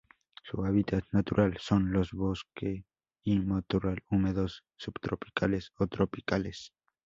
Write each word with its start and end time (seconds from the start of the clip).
Su 0.41 0.65
hábitat 0.65 1.03
natural 1.11 1.57
son: 1.59 1.91
los 1.93 2.11
bosque 2.11 2.85
y 3.23 3.37
matorral 3.37 4.01
húmedos 4.09 4.63
subtropicales 4.75 5.73
o 5.77 5.85
tropicales. 5.85 6.73